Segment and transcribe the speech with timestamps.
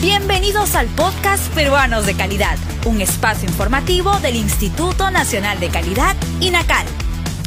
[0.00, 6.86] Bienvenidos al podcast Peruanos de Calidad, un espacio informativo del Instituto Nacional de Calidad, INACAL.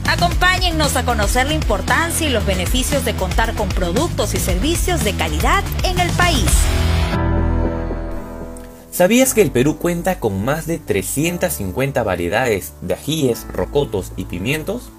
[0.07, 5.13] Acompáñennos a conocer la importancia y los beneficios de contar con productos y servicios de
[5.13, 6.49] calidad en el país.
[8.89, 14.89] ¿Sabías que el Perú cuenta con más de 350 variedades de ajíes, rocotos y pimientos?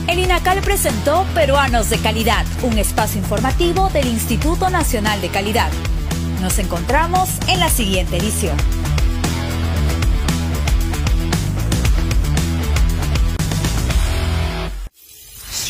[0.10, 5.72] El INACAL presentó Peruanos de Calidad, un espacio informativo del Instituto Nacional de Calidad.
[6.42, 8.58] Nos encontramos en la siguiente edición.